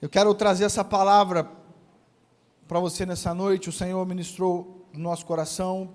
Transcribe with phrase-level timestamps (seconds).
[0.00, 1.50] Eu quero trazer essa palavra
[2.66, 3.68] para você nessa noite.
[3.68, 5.92] O Senhor ministrou no nosso coração.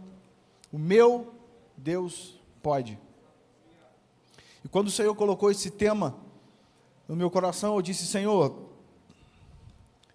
[0.71, 1.34] O meu
[1.76, 2.99] Deus pode.
[4.63, 6.15] E quando o Senhor colocou esse tema
[7.07, 8.55] no meu coração, eu disse: Senhor,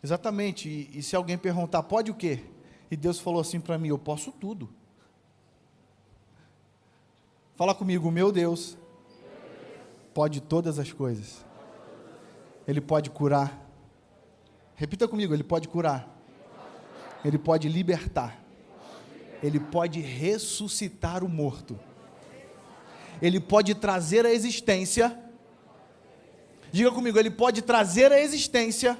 [0.05, 0.69] exatamente.
[0.69, 2.45] E, e se alguém perguntar, pode o quê?
[2.93, 4.69] E Deus falou assim para mim: Eu posso tudo.
[7.57, 8.79] Fala comigo, meu Deus
[10.15, 11.45] pode todas as coisas.
[12.69, 13.70] Ele pode curar
[14.80, 16.09] Repita comigo: Ele pode curar,
[17.23, 18.43] Ele pode libertar,
[19.43, 21.79] Ele pode ressuscitar o morto,
[23.20, 25.23] Ele pode trazer à existência.
[26.73, 28.97] Diga comigo: Ele pode trazer à existência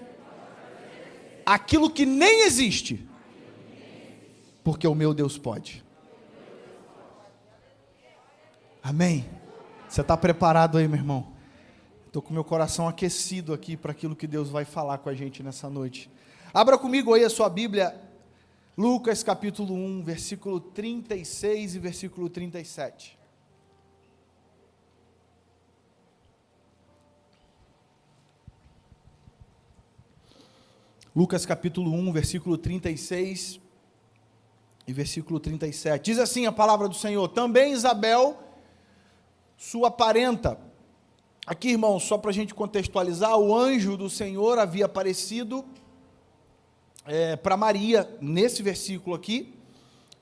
[1.47, 3.09] aquilo que nem existe,
[4.62, 5.83] porque o meu Deus pode.
[8.83, 9.25] Amém?
[9.89, 11.30] Você está preparado aí, meu irmão?
[12.10, 15.45] Estou com meu coração aquecido aqui para aquilo que Deus vai falar com a gente
[15.45, 16.10] nessa noite.
[16.52, 17.94] Abra comigo aí a sua Bíblia,
[18.77, 23.17] Lucas capítulo 1, versículo 36 e versículo 37.
[31.14, 33.61] Lucas capítulo 1, versículo 36
[34.84, 36.02] e versículo 37.
[36.02, 38.36] Diz assim a palavra do Senhor: Também Isabel,
[39.56, 40.58] sua parenta,
[41.51, 45.65] Aqui, irmãos, só para a gente contextualizar, o anjo do Senhor havia aparecido
[47.05, 49.53] é, para Maria nesse versículo aqui.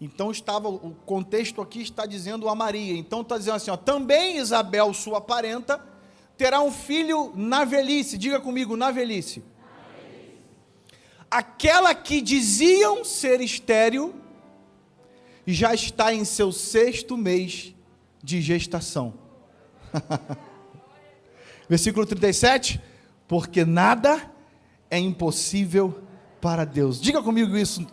[0.00, 2.96] Então estava o contexto aqui está dizendo a Maria.
[2.96, 5.84] Então está dizendo assim, ó, também Isabel, sua parenta,
[6.34, 8.16] terá um filho na velhice.
[8.16, 9.40] Diga comigo, na velhice.
[9.40, 10.38] Na velhice.
[11.30, 14.14] Aquela que diziam ser estéril
[15.46, 17.74] já está em seu sexto mês
[18.24, 19.12] de gestação.
[21.68, 22.80] Versículo 37,
[23.26, 24.30] porque nada
[24.90, 26.02] é impossível
[26.40, 27.00] para Deus.
[27.00, 27.86] Diga comigo isso.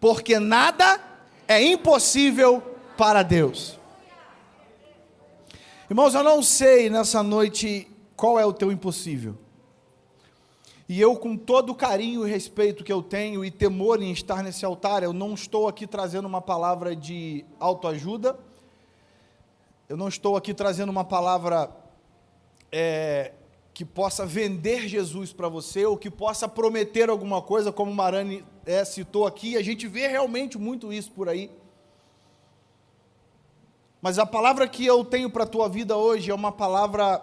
[0.00, 1.00] Porque nada
[1.46, 2.60] é impossível
[2.96, 3.78] para Deus.
[5.88, 9.36] Irmãos, eu não sei nessa noite qual é o teu impossível.
[10.88, 14.42] E eu, com todo o carinho e respeito que eu tenho e temor em estar
[14.42, 18.38] nesse altar, eu não estou aqui trazendo uma palavra de autoajuda,
[19.88, 21.70] eu não estou aqui trazendo uma palavra
[22.72, 23.32] é,
[23.74, 28.84] que possa vender Jesus para você, ou que possa prometer alguma coisa, como Marani é,
[28.84, 31.50] citou aqui, a gente vê realmente muito isso por aí.
[34.00, 37.22] Mas a palavra que eu tenho para a tua vida hoje é uma palavra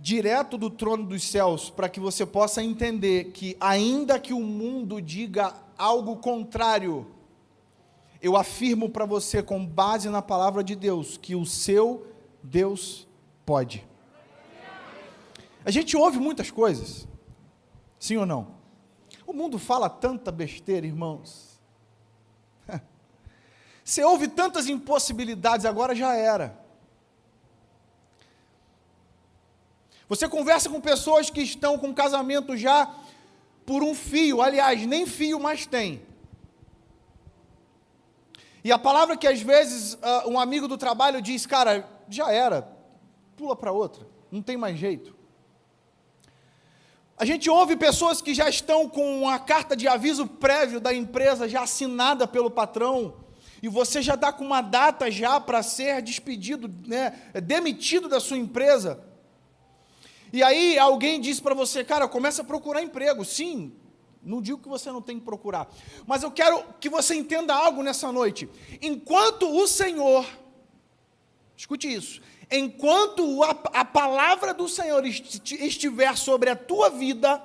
[0.00, 5.02] direto do trono dos céus, para que você possa entender que, ainda que o mundo
[5.02, 7.06] diga algo contrário,
[8.22, 12.06] eu afirmo para você, com base na palavra de Deus, que o seu
[12.42, 13.07] Deus
[13.48, 13.82] Pode.
[15.64, 17.08] A gente ouve muitas coisas,
[17.98, 18.56] sim ou não?
[19.26, 21.58] O mundo fala tanta besteira, irmãos.
[23.82, 26.62] Você ouve tantas impossibilidades, agora já era.
[30.10, 32.94] Você conversa com pessoas que estão com casamento já
[33.64, 36.02] por um fio, aliás, nem fio mais tem.
[38.62, 42.76] E a palavra que às vezes uh, um amigo do trabalho diz, cara, já era,
[43.38, 45.16] pula para outra, não tem mais jeito.
[47.16, 51.48] A gente ouve pessoas que já estão com a carta de aviso prévio da empresa
[51.48, 53.14] já assinada pelo patrão,
[53.62, 58.36] e você já está com uma data já para ser despedido, né, demitido da sua
[58.36, 59.04] empresa.
[60.32, 63.24] E aí alguém diz para você, cara, começa a procurar emprego.
[63.24, 63.72] Sim,
[64.22, 65.68] não digo que você não tem que procurar,
[66.06, 68.48] mas eu quero que você entenda algo nessa noite.
[68.80, 70.24] Enquanto o Senhor,
[71.56, 72.20] escute isso,
[72.50, 73.50] enquanto a,
[73.80, 77.42] a palavra do Senhor estiver sobre a tua vida,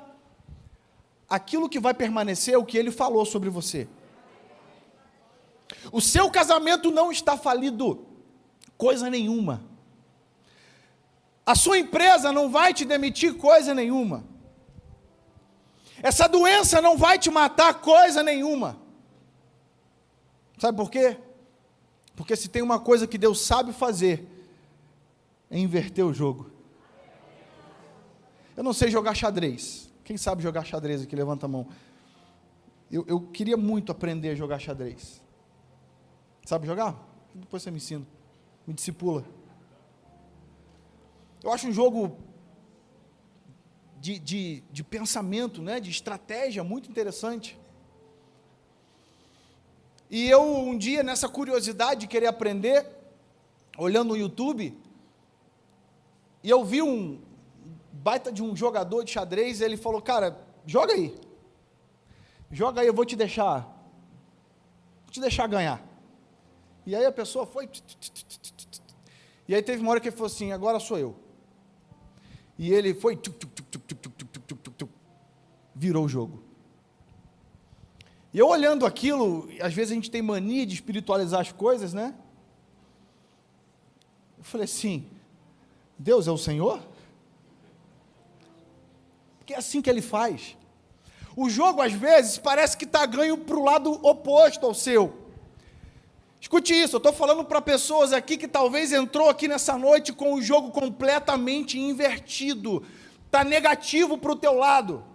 [1.30, 3.88] aquilo que vai permanecer é o que ele falou sobre você.
[5.92, 8.06] O seu casamento não está falido,
[8.78, 9.63] coisa nenhuma.
[11.46, 14.24] A sua empresa não vai te demitir coisa nenhuma.
[16.01, 18.77] Essa doença não vai te matar coisa nenhuma.
[20.57, 21.18] Sabe por quê?
[22.16, 24.25] Porque se tem uma coisa que Deus sabe fazer,
[25.53, 26.50] é inverter o jogo.
[28.57, 29.94] Eu não sei jogar xadrez.
[30.03, 31.15] Quem sabe jogar xadrez aqui?
[31.15, 31.67] Levanta a mão.
[32.91, 35.21] Eu, eu queria muito aprender a jogar xadrez.
[36.44, 36.97] Sabe jogar?
[37.35, 38.03] Depois você me ensina.
[38.65, 39.23] Me discipula.
[41.44, 42.17] Eu acho um jogo
[44.01, 47.59] de, de, de pensamento, né, de estratégia muito interessante.
[50.09, 52.88] E eu, um dia, nessa curiosidade de querer aprender,
[53.77, 54.81] olhando no YouTube,
[56.44, 57.22] e eu vi um
[57.92, 61.16] baita de um jogador de xadrez, ele falou, cara, joga aí.
[62.51, 63.62] Joga aí, eu vou te deixar.
[65.04, 65.81] Vou te deixar ganhar.
[66.86, 67.69] E aí a pessoa foi.
[69.48, 71.16] E aí teve uma hora que ele falou assim: agora sou eu.
[72.57, 73.19] E ele foi.
[75.74, 76.44] Virou o jogo.
[78.34, 82.13] E eu olhando aquilo, às vezes a gente tem mania de espiritualizar as coisas, né?
[84.38, 85.07] Eu falei assim:
[86.03, 86.81] Deus é o Senhor?
[89.38, 90.57] Porque é assim que ele faz.
[91.33, 95.17] O jogo, às vezes, parece que está ganho para o lado oposto ao seu.
[96.41, 100.33] Escute isso, eu estou falando para pessoas aqui que talvez entrou aqui nessa noite com
[100.33, 102.85] o jogo completamente invertido.
[103.25, 105.05] Está negativo para o teu lado.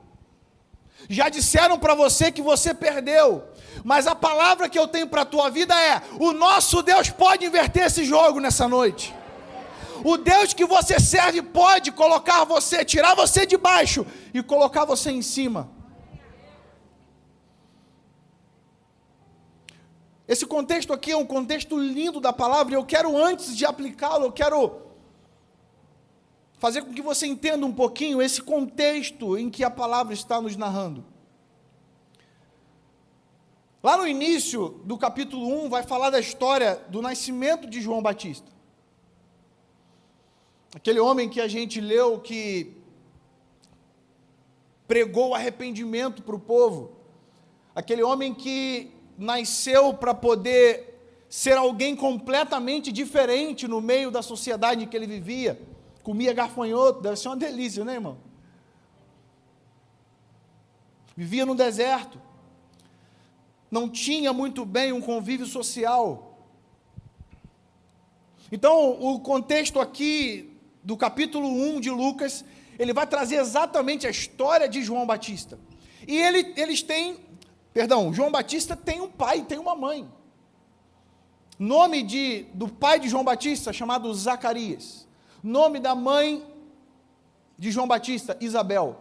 [1.06, 3.44] Já disseram para você que você perdeu.
[3.84, 7.44] Mas a palavra que eu tenho para a tua vida é: o nosso Deus pode
[7.44, 9.17] inverter esse jogo nessa noite.
[10.04, 15.10] O Deus que você serve pode colocar você, tirar você de baixo e colocar você
[15.10, 15.70] em cima.
[20.26, 24.26] Esse contexto aqui é um contexto lindo da palavra e eu quero, antes de aplicá-lo,
[24.26, 24.82] eu quero
[26.58, 30.54] fazer com que você entenda um pouquinho esse contexto em que a palavra está nos
[30.54, 31.04] narrando.
[33.82, 38.57] Lá no início do capítulo 1, vai falar da história do nascimento de João Batista.
[40.78, 42.72] Aquele homem que a gente leu que
[44.86, 46.92] pregou arrependimento para o povo.
[47.74, 54.86] Aquele homem que nasceu para poder ser alguém completamente diferente no meio da sociedade em
[54.86, 55.60] que ele vivia.
[56.04, 58.16] Comia garfanhoto, deve ser uma delícia, né, irmão?
[61.16, 62.22] Vivia no deserto.
[63.68, 66.38] Não tinha muito bem um convívio social.
[68.52, 70.47] Então, o contexto aqui
[70.88, 72.44] do capítulo 1 de Lucas,
[72.78, 75.58] ele vai trazer exatamente a história de João Batista.
[76.06, 77.28] E ele, eles têm
[77.78, 80.10] Perdão, João Batista tem um pai, tem uma mãe.
[81.58, 85.06] Nome de, do pai de João Batista, chamado Zacarias.
[85.42, 86.44] Nome da mãe
[87.58, 88.98] de João Batista, Isabel.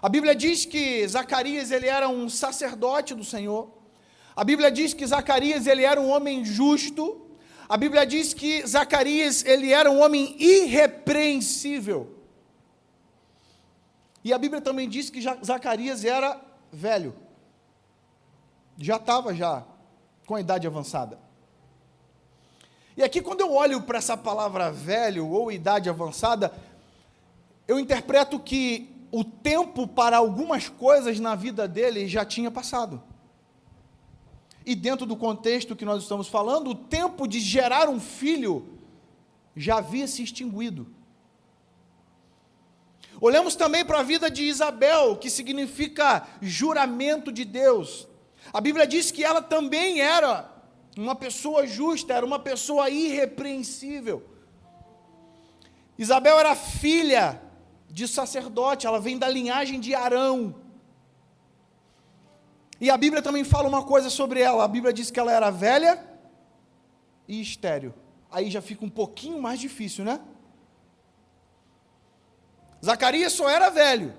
[0.00, 3.70] A Bíblia diz que Zacarias ele era um sacerdote do Senhor.
[4.34, 7.25] A Bíblia diz que Zacarias ele era um homem justo.
[7.68, 12.14] A Bíblia diz que Zacarias ele era um homem irrepreensível.
[14.22, 16.40] E a Bíblia também diz que Zacarias era
[16.72, 17.14] velho.
[18.78, 19.64] Já estava já
[20.26, 21.18] com a idade avançada.
[22.96, 26.52] E aqui quando eu olho para essa palavra velho ou idade avançada,
[27.66, 33.02] eu interpreto que o tempo para algumas coisas na vida dele já tinha passado.
[34.66, 38.66] E dentro do contexto que nós estamos falando, o tempo de gerar um filho
[39.54, 40.88] já havia se extinguido.
[43.20, 48.08] Olhamos também para a vida de Isabel, que significa juramento de Deus.
[48.52, 50.52] A Bíblia diz que ela também era
[50.96, 54.22] uma pessoa justa, era uma pessoa irrepreensível.
[55.96, 57.40] Isabel era filha
[57.88, 60.65] de sacerdote, ela vem da linhagem de Arão.
[62.80, 64.64] E a Bíblia também fala uma coisa sobre ela.
[64.64, 66.04] A Bíblia diz que ela era velha
[67.26, 67.94] e estéril.
[68.30, 70.20] Aí já fica um pouquinho mais difícil, né?
[72.84, 74.14] Zacarias só era velho.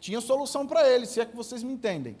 [0.00, 2.16] Tinha solução para ele, se é que vocês me entendem.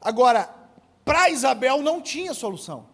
[0.00, 0.54] Agora,
[1.04, 2.86] para Isabel não tinha solução.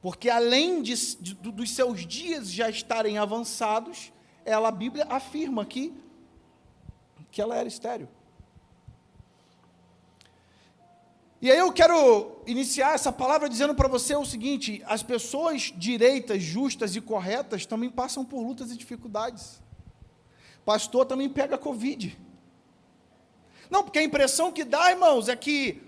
[0.00, 4.12] Porque além de, de, dos seus dias já estarem avançados,
[4.44, 5.94] ela, a Bíblia afirma aqui
[7.34, 8.08] que ela era estéril.
[11.42, 16.40] E aí eu quero iniciar essa palavra dizendo para você o seguinte: as pessoas direitas,
[16.40, 19.60] justas e corretas também passam por lutas e dificuldades.
[20.64, 22.16] Pastor também pega Covid.
[23.68, 25.82] Não, porque a impressão que dá, irmãos, é que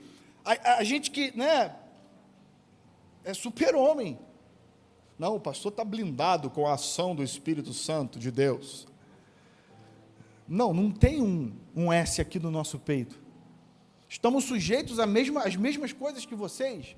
[0.44, 1.76] a, a gente que, né,
[3.24, 4.18] é super-homem.
[5.16, 8.86] Não, o pastor está blindado com a ação do Espírito Santo de Deus.
[10.48, 13.18] Não, não tem um, um S aqui no nosso peito.
[14.08, 16.96] Estamos sujeitos às mesmas, às mesmas coisas que vocês.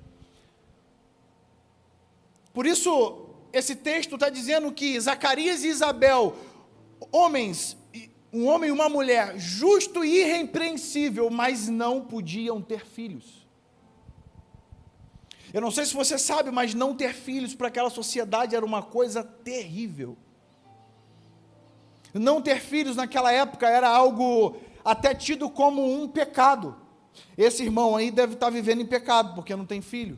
[2.53, 6.35] Por isso, esse texto está dizendo que Zacarias e Isabel,
[7.11, 7.75] homens,
[8.31, 13.47] um homem e uma mulher, justo e irrepreensível, mas não podiam ter filhos.
[15.51, 18.83] Eu não sei se você sabe, mas não ter filhos para aquela sociedade era uma
[18.83, 20.15] coisa terrível.
[22.13, 26.75] Não ter filhos naquela época era algo até tido como um pecado.
[27.37, 30.17] Esse irmão aí deve estar vivendo em pecado, porque não tem filho.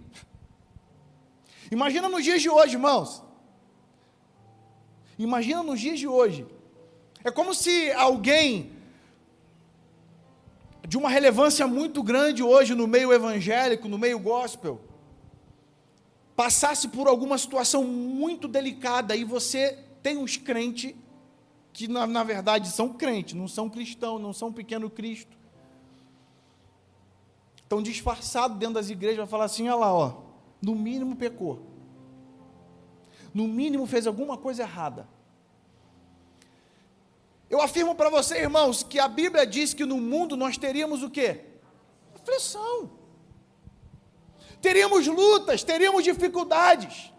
[1.72, 3.24] Imagina nos dias de hoje, irmãos.
[5.18, 6.46] Imagina nos dias de hoje.
[7.24, 8.72] É como se alguém
[10.88, 14.82] de uma relevância muito grande hoje no meio evangélico, no meio gospel,
[16.36, 20.96] passasse por alguma situação muito delicada e você tem uns crentes
[21.74, 25.38] que na, na verdade são crentes, não são cristãos, não são pequeno Cristo.
[27.56, 30.24] Estão disfarçados dentro das igrejas, vai falar assim, olha lá, ó,
[30.62, 31.66] no mínimo pecou.
[33.34, 35.08] No mínimo fez alguma coisa errada.
[37.50, 41.10] Eu afirmo para você, irmãos, que a Bíblia diz que no mundo nós teríamos o
[41.10, 41.42] quê?
[42.16, 42.92] Aflição.
[44.62, 47.11] Teríamos lutas, teríamos dificuldades.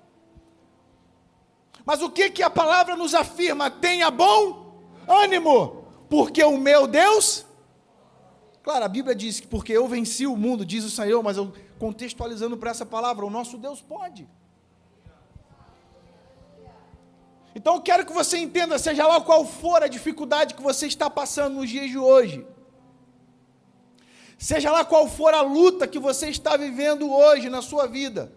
[1.84, 3.70] Mas o que que a palavra nos afirma?
[3.70, 7.44] Tenha bom ânimo, porque o meu Deus
[8.62, 11.52] Claro, a Bíblia diz que porque eu venci o mundo, diz o Senhor, mas eu
[11.78, 14.28] contextualizando para essa palavra, o nosso Deus pode.
[17.54, 21.10] Então eu quero que você entenda, seja lá qual for a dificuldade que você está
[21.10, 22.46] passando nos dias de hoje,
[24.38, 28.32] seja lá qual for a luta que você está vivendo hoje na sua vida,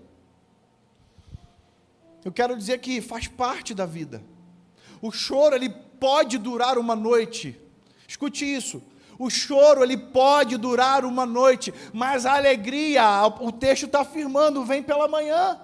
[2.26, 4.22] eu quero dizer que faz parte da vida.
[5.00, 7.56] O choro ele pode durar uma noite.
[8.08, 8.82] Escute isso.
[9.20, 13.04] O choro ele pode durar uma noite, mas a alegria,
[13.40, 15.62] o texto está afirmando, vem pela manhã.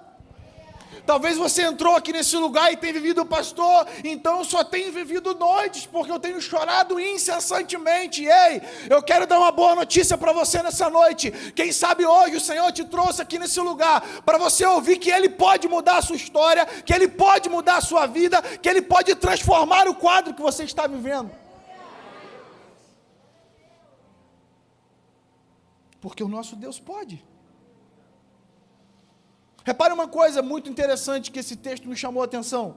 [1.04, 5.34] Talvez você entrou aqui nesse lugar e tem vivido pastor, então eu só tenho vivido
[5.34, 8.24] noites, porque eu tenho chorado incessantemente.
[8.24, 11.30] Ei, eu quero dar uma boa notícia para você nessa noite.
[11.54, 15.28] Quem sabe hoje o Senhor te trouxe aqui nesse lugar para você ouvir que Ele
[15.28, 19.14] pode mudar a sua história, que Ele pode mudar a sua vida, que Ele pode
[19.16, 21.30] transformar o quadro que você está vivendo.
[26.00, 27.31] Porque o nosso Deus pode.
[29.64, 32.76] Repare uma coisa muito interessante que esse texto me chamou a atenção.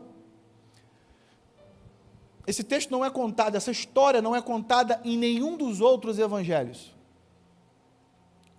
[2.46, 6.96] Esse texto não é contado, essa história não é contada em nenhum dos outros evangelhos.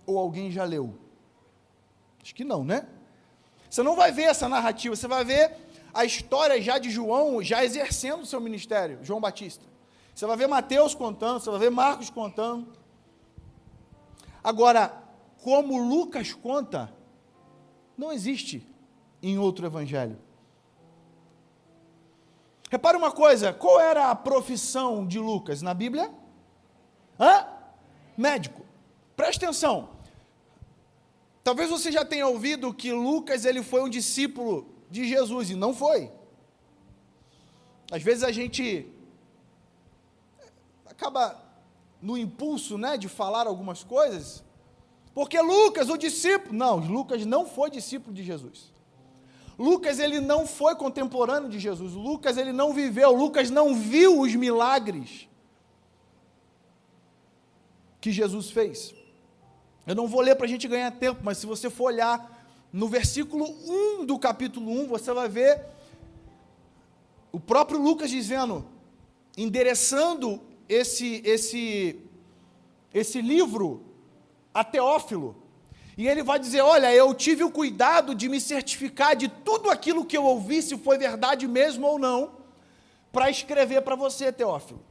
[0.05, 0.97] Ou alguém já leu?
[2.21, 2.85] Acho que não, né?
[3.69, 5.55] Você não vai ver essa narrativa, você vai ver
[5.93, 9.63] a história já de João, já exercendo o seu ministério, João Batista.
[10.13, 12.67] Você vai ver Mateus contando, você vai ver Marcos contando.
[14.43, 15.01] Agora,
[15.43, 16.93] como Lucas conta,
[17.97, 18.65] não existe
[19.21, 20.17] em outro evangelho.
[22.69, 26.13] Repare uma coisa, qual era a profissão de Lucas na Bíblia?
[27.19, 27.47] Hã?
[28.17, 28.65] Médico.
[29.15, 29.89] Preste atenção.
[31.43, 35.73] Talvez você já tenha ouvido que Lucas ele foi um discípulo de Jesus e não
[35.73, 36.11] foi.
[37.89, 38.85] Às vezes a gente
[40.85, 41.41] acaba
[42.01, 44.43] no impulso, né, de falar algumas coisas,
[45.17, 48.71] porque Lucas, o discípulo, não, Lucas não foi discípulo de Jesus.
[49.57, 51.93] Lucas ele não foi contemporâneo de Jesus.
[51.93, 55.27] Lucas ele não viveu, Lucas não viu os milagres
[57.99, 58.93] que Jesus fez.
[59.87, 62.87] Eu não vou ler para a gente ganhar tempo, mas se você for olhar no
[62.87, 63.43] versículo
[63.99, 65.65] 1 do capítulo 1, você vai ver
[67.31, 68.63] o próprio Lucas dizendo,
[69.35, 71.99] endereçando esse esse
[72.93, 73.86] esse livro
[74.53, 75.35] a Teófilo.
[75.97, 80.05] E ele vai dizer: Olha, eu tive o cuidado de me certificar de tudo aquilo
[80.05, 82.31] que eu ouvi, se foi verdade mesmo ou não,
[83.11, 84.85] para escrever para você, Teófilo.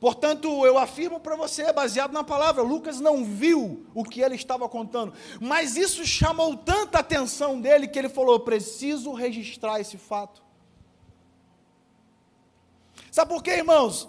[0.00, 4.68] Portanto, eu afirmo para você, baseado na palavra, Lucas não viu o que ele estava
[4.68, 10.40] contando, mas isso chamou tanta atenção dele que ele falou: preciso registrar esse fato.
[13.10, 14.08] Sabe por quê, irmãos?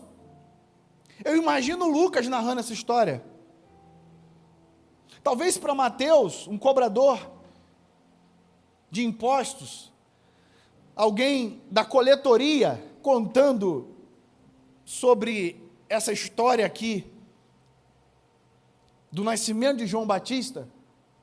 [1.26, 3.24] Eu imagino Lucas narrando essa história.
[5.24, 7.20] Talvez para Mateus, um cobrador
[8.90, 9.92] de impostos,
[10.96, 13.96] alguém da coletoria contando
[14.84, 17.06] sobre essa história aqui
[19.12, 20.68] do nascimento de João Batista,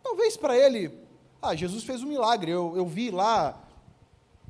[0.02, 0.92] talvez para ele,
[1.40, 3.62] ah, Jesus fez um milagre, eu, eu vi lá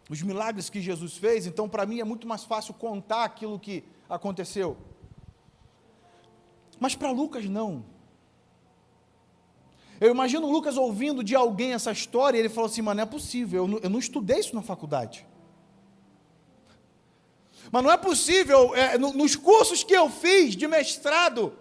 [0.08, 3.84] os milagres que Jesus fez, então para mim é muito mais fácil contar aquilo que
[4.08, 4.76] aconteceu.
[6.78, 7.84] Mas para Lucas não.
[10.00, 13.06] Eu imagino Lucas ouvindo de alguém essa história e ele falou assim: mas não é
[13.06, 15.26] possível, eu não, eu não estudei isso na faculdade.
[17.70, 21.52] Mas não é possível, é, no, nos cursos que eu fiz de mestrado,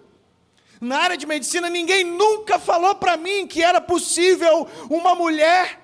[0.80, 5.82] na área de medicina, ninguém nunca falou para mim que era possível uma mulher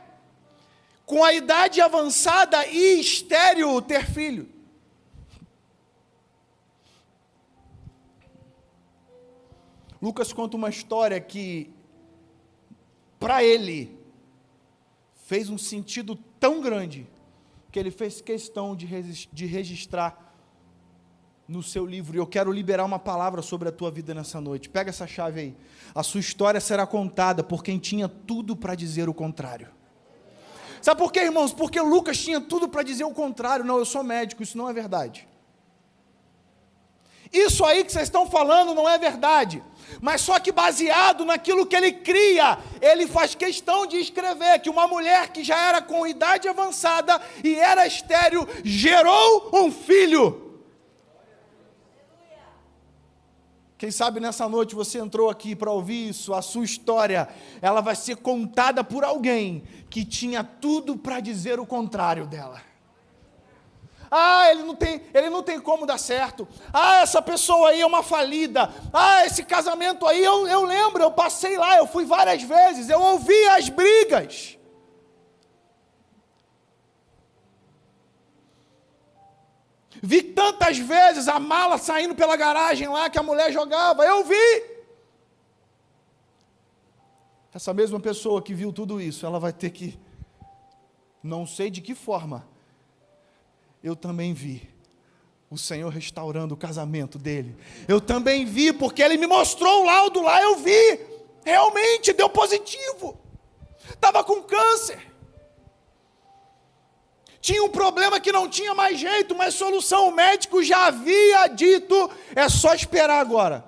[1.06, 4.48] com a idade avançada e estéreo ter filho.
[10.02, 11.72] Lucas conta uma história que
[13.22, 13.96] para ele,
[15.28, 17.08] fez um sentido tão grande,
[17.72, 18.88] que ele fez questão de,
[19.32, 20.34] de registrar
[21.48, 22.18] no seu livro.
[22.18, 24.70] E eu quero liberar uma palavra sobre a tua vida nessa noite.
[24.70, 25.56] Pega essa chave aí.
[25.94, 29.70] A sua história será contada por quem tinha tudo para dizer o contrário.
[30.82, 31.54] Sabe por quê, irmãos?
[31.54, 33.64] Porque Lucas tinha tudo para dizer o contrário.
[33.64, 35.28] Não, eu sou médico, isso não é verdade.
[37.32, 39.64] Isso aí que vocês estão falando não é verdade.
[40.00, 44.88] Mas só que baseado naquilo que ele cria, ele faz questão de escrever que uma
[44.88, 50.52] mulher que já era com idade avançada e era estéril gerou um filho.
[53.78, 57.28] Quem sabe nessa noite você entrou aqui para ouvir isso, a sua história,
[57.64, 62.71] ela vai ser contada por alguém que tinha tudo para dizer o contrário dela.
[64.14, 66.46] Ah, ele não tem, ele não tem como dar certo.
[66.74, 68.70] Ah, essa pessoa aí é uma falida.
[68.92, 73.00] Ah, esse casamento aí, eu, eu lembro, eu passei lá, eu fui várias vezes, eu
[73.02, 74.58] ouvi as brigas.
[80.04, 84.04] Vi tantas vezes a mala saindo pela garagem lá que a mulher jogava.
[84.04, 84.72] Eu vi.
[87.54, 89.98] Essa mesma pessoa que viu tudo isso, ela vai ter que,
[91.24, 92.51] não sei de que forma,
[93.84, 94.70] eu também vi
[95.50, 97.56] o Senhor restaurando o casamento dele.
[97.88, 101.00] Eu também vi, porque ele me mostrou o laudo lá, eu vi.
[101.44, 103.18] Realmente deu positivo.
[103.90, 105.12] Estava com câncer.
[107.42, 110.08] Tinha um problema que não tinha mais jeito, mas solução.
[110.08, 113.66] O médico já havia dito, é só esperar agora.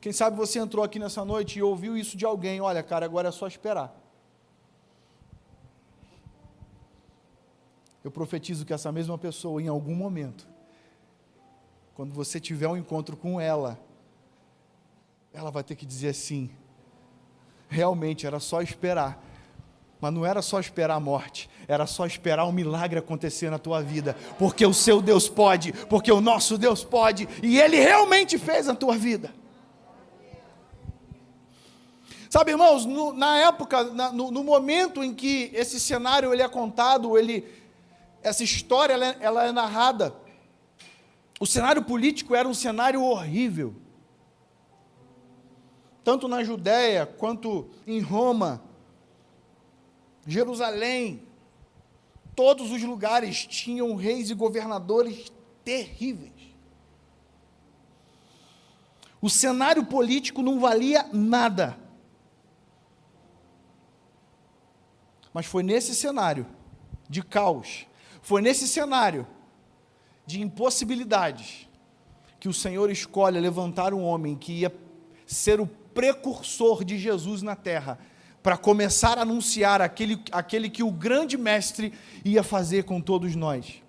[0.00, 3.28] Quem sabe você entrou aqui nessa noite e ouviu isso de alguém: olha, cara, agora
[3.28, 3.94] é só esperar.
[8.04, 10.46] Eu profetizo que essa mesma pessoa, em algum momento,
[11.94, 13.78] quando você tiver um encontro com ela,
[15.32, 16.50] ela vai ter que dizer assim:
[17.68, 19.24] realmente era só esperar.
[20.00, 23.82] Mas não era só esperar a morte, era só esperar um milagre acontecer na tua
[23.82, 28.66] vida, porque o seu Deus pode, porque o nosso Deus pode, e Ele realmente fez
[28.66, 29.34] na tua vida.
[32.30, 36.48] Sabe, irmãos, no, na época, na, no, no, momento em que esse cenário ele é
[36.48, 37.44] contado, ele,
[38.22, 40.14] essa história ela é, ela é narrada,
[41.40, 43.74] o cenário político era um cenário horrível.
[46.02, 48.62] Tanto na Judéia quanto em Roma,
[50.26, 51.22] Jerusalém,
[52.34, 55.32] todos os lugares tinham reis e governadores
[55.64, 56.32] terríveis.
[59.20, 61.76] O cenário político não valia nada.
[65.34, 66.46] Mas foi nesse cenário
[67.08, 67.87] de caos,
[68.28, 69.26] foi nesse cenário
[70.26, 71.66] de impossibilidades,
[72.38, 74.74] que o Senhor escolhe levantar um homem que ia
[75.26, 77.98] ser o precursor de Jesus na terra
[78.42, 81.90] para começar a anunciar aquele, aquele que o grande mestre
[82.22, 83.82] ia fazer com todos nós.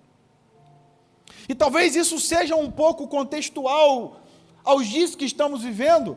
[1.46, 4.22] E talvez isso seja um pouco contextual
[4.64, 6.16] aos dias que estamos vivendo,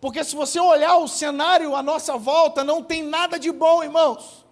[0.00, 4.43] porque se você olhar o cenário à nossa volta, não tem nada de bom, irmãos.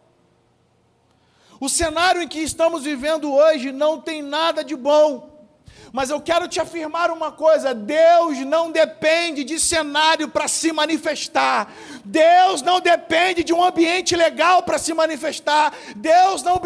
[1.62, 5.46] O cenário em que estamos vivendo hoje não tem nada de bom.
[5.92, 11.72] Mas eu quero te afirmar uma coisa: Deus não depende de cenário para se manifestar.
[12.05, 15.72] Deus não depende de um ambiente legal para se manifestar.
[15.94, 16.61] Deus não,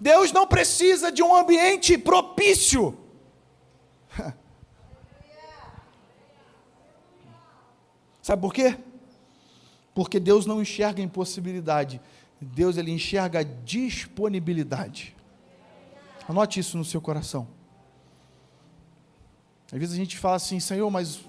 [0.00, 2.98] Deus não precisa de um ambiente propício.
[8.22, 8.78] Sabe por quê?
[9.94, 12.00] Porque Deus não enxerga impossibilidade.
[12.40, 15.16] Deus ele enxerga disponibilidade.
[16.28, 17.48] Anote isso no seu coração.
[19.72, 21.20] Às vezes a gente fala assim, Senhor, mas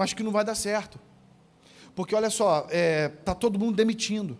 [0.00, 0.98] acho que não vai dar certo.
[1.94, 4.38] Porque olha só, está é, tá todo mundo demitindo.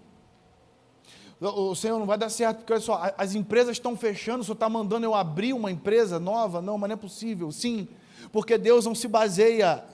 [1.40, 4.54] O Senhor não vai dar certo, porque olha só, as empresas estão fechando, o Senhor
[4.54, 6.62] está mandando eu abrir uma empresa nova?
[6.62, 7.52] Não, mas não é possível.
[7.52, 7.87] Sim,
[8.33, 9.85] porque Deus não se baseia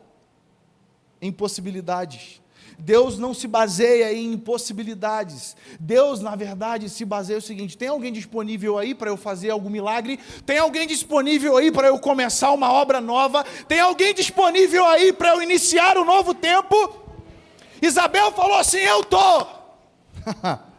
[1.20, 2.40] em possibilidades.
[2.80, 5.56] Deus não se baseia em impossibilidades.
[5.78, 9.70] Deus, na verdade, se baseia no seguinte: tem alguém disponível aí para eu fazer algum
[9.70, 10.18] milagre?
[10.46, 13.44] Tem alguém disponível aí para eu começar uma obra nova?
[13.68, 16.76] Tem alguém disponível aí para eu iniciar um novo tempo?
[17.82, 19.60] Isabel falou assim: Eu estou.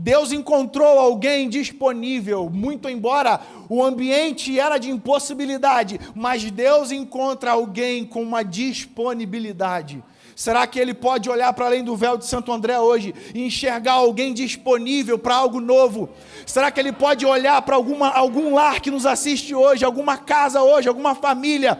[0.00, 8.04] Deus encontrou alguém disponível, muito embora o ambiente era de impossibilidade, mas Deus encontra alguém
[8.04, 10.00] com uma disponibilidade.
[10.36, 13.94] Será que ele pode olhar para além do véu de Santo André hoje e enxergar
[13.94, 16.08] alguém disponível para algo novo?
[16.46, 20.88] Será que ele pode olhar para algum lar que nos assiste hoje, alguma casa hoje,
[20.88, 21.76] alguma família?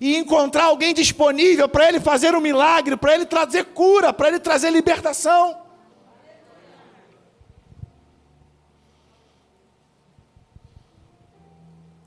[0.00, 4.38] E encontrar alguém disponível para ele fazer um milagre, para ele trazer cura, para ele
[4.38, 5.65] trazer libertação.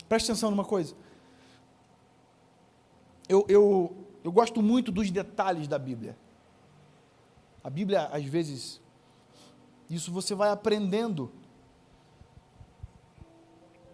[0.10, 0.96] Preste atenção numa coisa.
[3.30, 6.18] Eu, eu, eu gosto muito dos detalhes da Bíblia.
[7.64, 8.82] A Bíblia, às vezes,
[9.88, 11.32] isso você vai aprendendo.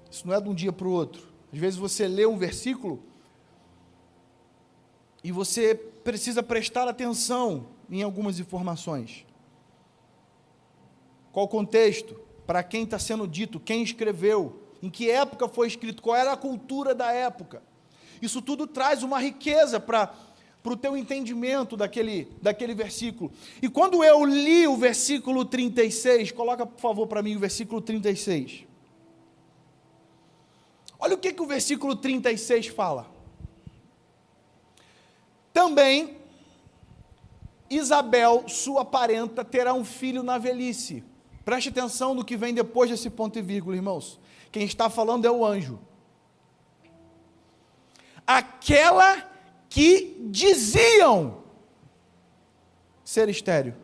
[0.10, 1.28] Isso não é de um dia para o outro.
[1.52, 3.04] Às vezes você lê um versículo
[5.22, 9.26] e você precisa prestar atenção em algumas informações.
[11.34, 12.16] Qual o contexto?
[12.48, 13.60] Para quem está sendo dito?
[13.60, 14.65] Quem escreveu?
[14.86, 16.00] Em que época foi escrito?
[16.00, 17.64] Qual era a cultura da época?
[18.22, 20.14] Isso tudo traz uma riqueza para
[20.62, 23.32] para o teu entendimento daquele, daquele versículo.
[23.62, 28.66] E quando eu li o versículo 36, coloca por favor para mim o versículo 36.
[30.98, 33.06] Olha o que, que o versículo 36 fala.
[35.54, 36.18] Também
[37.70, 41.04] Isabel, sua parenta, terá um filho na velhice.
[41.44, 44.20] Preste atenção no que vem depois desse ponto e vírgula, irmãos.
[44.56, 45.78] Quem está falando é o anjo.
[48.26, 49.30] Aquela
[49.68, 51.44] que diziam
[53.04, 53.76] ser estéreo.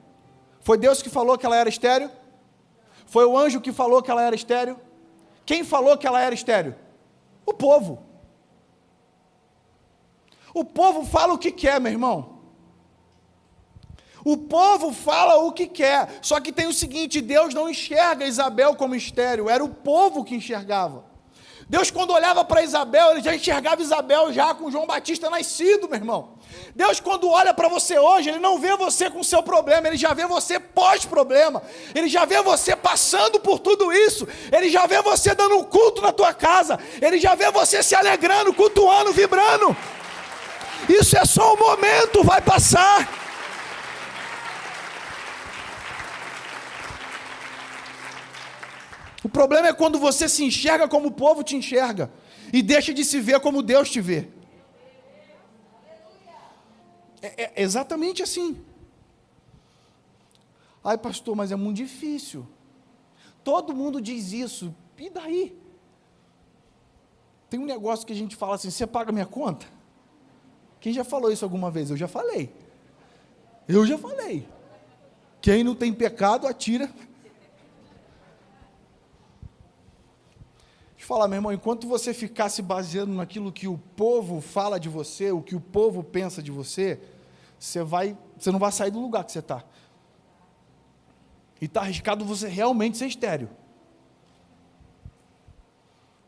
[0.62, 2.10] Foi Deus que falou que ela era estéreo?
[3.06, 4.80] Foi o anjo que falou que ela era estéreo?
[5.46, 6.74] Quem falou que ela era estéreo?
[7.46, 8.02] O povo.
[10.54, 12.41] O povo fala o que quer, meu irmão.
[14.24, 16.20] O povo fala o que quer.
[16.22, 20.36] Só que tem o seguinte: Deus não enxerga Isabel como estéreo, era o povo que
[20.36, 21.12] enxergava.
[21.72, 25.98] Deus, quando olhava para Isabel, ele já enxergava Isabel já com João Batista nascido, meu
[25.98, 26.34] irmão.
[26.76, 30.14] Deus, quando olha para você hoje, ele não vê você com seu problema, ele já
[30.14, 31.64] vê você pós-problema,
[31.96, 36.02] ele já vê você passando por tudo isso, ele já vê você dando um culto
[36.02, 39.74] na tua casa, ele já vê você se alegrando, cultuando, vibrando.
[40.90, 43.21] Isso é só um momento, vai passar.
[49.24, 52.12] O problema é quando você se enxerga como o povo te enxerga
[52.52, 54.28] e deixa de se ver como Deus te vê.
[57.22, 58.60] É, é exatamente assim.
[60.84, 62.48] Ai, pastor, mas é muito difícil.
[63.44, 64.74] Todo mundo diz isso.
[64.98, 65.56] E daí?
[67.50, 69.68] Tem um negócio que a gente fala assim: você paga minha conta?
[70.80, 71.92] Quem já falou isso alguma vez?
[71.92, 72.52] Eu já falei.
[73.68, 74.48] Eu já falei.
[75.40, 76.92] Quem não tem pecado, atira
[81.02, 84.80] Deixa eu falar, meu irmão, enquanto você ficar se baseando naquilo que o povo fala
[84.80, 87.02] de você, o que o povo pensa de você,
[87.58, 89.64] você, vai, você não vai sair do lugar que você está.
[91.60, 93.50] E está arriscado você realmente ser estéreo.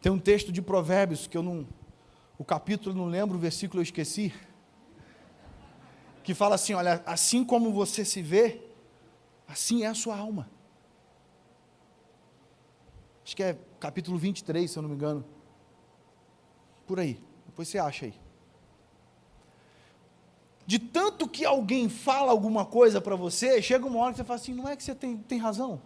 [0.02, 1.68] Tem um texto de Provérbios que eu não.
[2.36, 4.34] O capítulo eu não lembro, o versículo eu esqueci.
[6.24, 8.60] Que fala assim: olha, assim como você se vê,
[9.48, 10.50] assim é a sua alma.
[13.24, 15.24] Acho que é capítulo 23, se eu não me engano.
[16.86, 17.22] Por aí.
[17.46, 18.14] Depois você acha aí.
[20.66, 24.40] De tanto que alguém fala alguma coisa para você, chega uma hora que você fala
[24.40, 25.82] assim: não é que você tem, tem razão?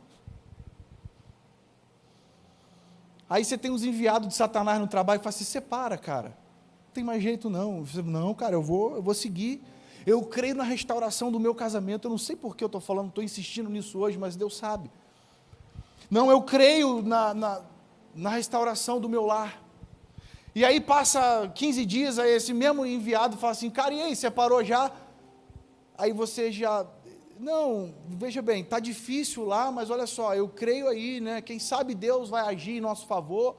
[3.29, 6.29] Aí você tem os enviados de Satanás no trabalho e fala assim: separa, cara.
[6.29, 7.85] Não tem mais jeito não.
[7.85, 9.61] Você, não, cara, eu vou, eu vou seguir.
[10.05, 12.07] Eu creio na restauração do meu casamento.
[12.07, 14.89] Eu não sei por que eu estou falando, estou insistindo nisso hoje, mas Deus sabe.
[16.09, 17.61] Não, eu creio na, na,
[18.15, 19.61] na restauração do meu lar.
[20.55, 24.63] E aí passa 15 dias, aí esse mesmo enviado fala assim, cara, e aí, separou
[24.63, 24.91] já?
[25.97, 26.85] Aí você já,
[27.39, 31.41] não, veja bem, está difícil lá, mas olha só, eu creio aí, né?
[31.41, 33.57] Quem sabe Deus vai agir em nosso favor.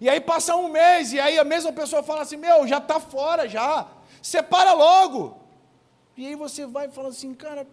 [0.00, 2.98] E aí passa um mês, e aí a mesma pessoa fala assim, meu, já está
[2.98, 3.88] fora já,
[4.22, 5.36] separa logo.
[6.16, 7.66] E aí você vai falando assim, cara,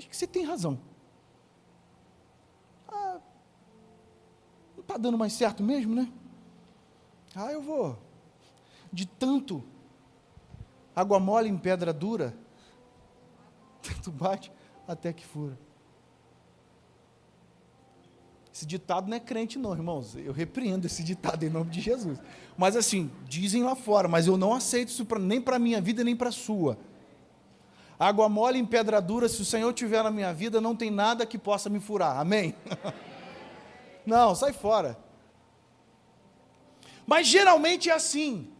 [0.00, 0.78] acho que você tem razão.
[4.90, 6.10] está dando mais certo mesmo, né?
[7.34, 7.96] Ah, eu vou.
[8.92, 9.62] De tanto
[10.96, 12.34] água mole em pedra dura,
[13.80, 14.50] tanto bate
[14.88, 15.56] até que fura.
[18.52, 20.16] Esse ditado não é crente, não, irmãos.
[20.16, 22.18] Eu repreendo esse ditado em nome de Jesus.
[22.58, 25.80] Mas assim, dizem lá fora, mas eu não aceito isso pra, nem para a minha
[25.80, 26.76] vida, nem para a sua.
[28.00, 31.26] Água mole em pedra dura, se o Senhor tiver na minha vida, não tem nada
[31.26, 32.18] que possa me furar.
[32.18, 32.54] Amém?
[34.06, 34.98] Não, sai fora.
[37.06, 38.50] Mas geralmente é assim.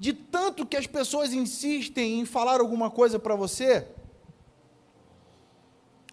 [0.00, 3.86] De tanto que as pessoas insistem em falar alguma coisa para você,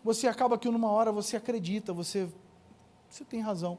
[0.03, 2.27] você acaba que numa hora você acredita, você,
[3.09, 3.77] você tem razão.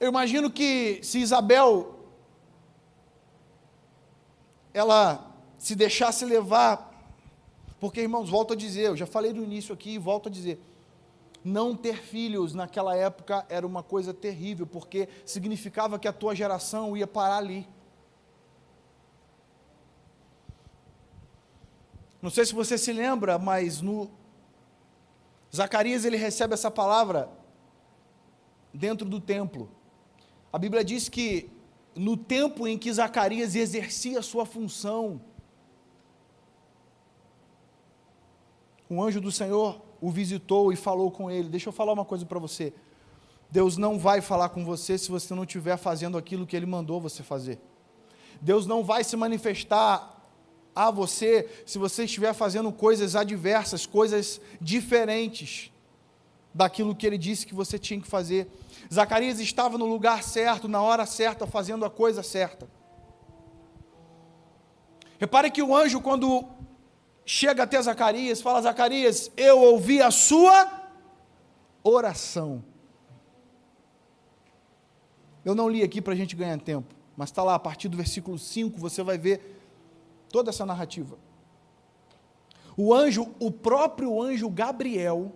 [0.00, 2.00] Eu imagino que se Isabel
[4.74, 6.89] ela se deixasse levar,
[7.80, 10.60] porque irmãos, volto a dizer, eu já falei no início aqui e volto a dizer,
[11.42, 16.94] Não ter filhos naquela época era uma coisa terrível, porque significava que a tua geração
[16.94, 17.66] ia parar ali.
[22.20, 24.10] Não sei se você se lembra, mas no
[25.54, 27.30] Zacarias ele recebe essa palavra
[28.74, 29.70] dentro do templo.
[30.52, 31.50] A Bíblia diz que
[31.94, 35.20] no tempo em que Zacarias exercia a sua função,
[38.90, 41.48] um anjo do Senhor o visitou e falou com ele.
[41.48, 42.72] Deixa eu falar uma coisa para você.
[43.50, 47.00] Deus não vai falar com você se você não estiver fazendo aquilo que ele mandou
[47.00, 47.58] você fazer.
[48.40, 50.16] Deus não vai se manifestar
[50.74, 55.70] a você se você estiver fazendo coisas adversas, coisas diferentes
[56.54, 58.50] daquilo que ele disse que você tinha que fazer.
[58.92, 62.68] Zacarias estava no lugar certo, na hora certa, fazendo a coisa certa.
[65.18, 66.48] Repare que o anjo, quando
[67.30, 70.68] chega até Zacarias, fala: Zacarias, eu ouvi a sua
[71.84, 72.64] oração.
[75.44, 77.96] Eu não li aqui para a gente ganhar tempo, mas está lá a partir do
[77.96, 79.62] versículo 5, você vai ver
[80.28, 81.16] toda essa narrativa.
[82.76, 85.32] O anjo, o próprio anjo Gabriel,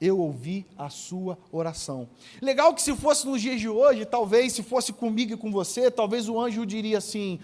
[0.00, 2.08] eu ouvi a sua oração.
[2.40, 5.90] Legal que se fosse nos dias de hoje, talvez se fosse comigo e com você,
[5.90, 7.38] talvez o anjo diria assim: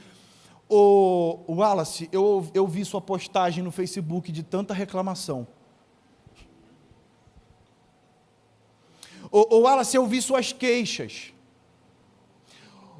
[0.76, 5.46] o Wallace, eu, eu vi sua postagem no Facebook de tanta reclamação.
[9.30, 11.32] O, Wallace, eu vi suas queixas.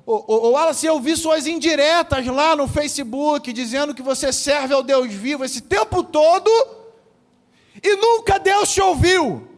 [0.04, 5.12] O, Wallace, eu vi suas indiretas lá no Facebook dizendo que você serve ao Deus
[5.12, 6.50] vivo esse tempo todo
[7.82, 9.48] e nunca Deus te ouviu.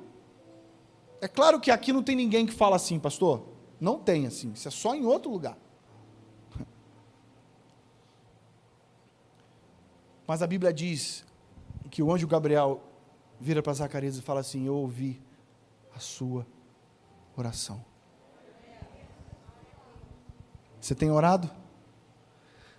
[1.20, 3.42] É claro que aqui não tem ninguém que fala assim, pastor.
[3.81, 5.57] Não tem assim, isso é só em outro lugar.
[10.26, 11.24] Mas a Bíblia diz
[11.90, 12.82] que o anjo Gabriel
[13.40, 15.22] vira para Zacarias e fala assim: Eu ouvi
[15.94, 16.46] a sua
[17.36, 17.84] oração.
[20.80, 21.50] Você tem orado?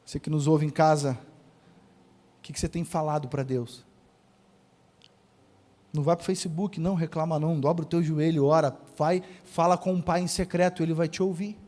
[0.06, 1.20] Você que nos ouve em casa,
[2.40, 3.86] o que, você tem falado para Deus?
[5.92, 9.78] Não vai para o Facebook, não, reclama não, dobra o teu joelho, ora, vai, fala
[9.78, 11.60] com o pai em secreto, ele vai te ouvir.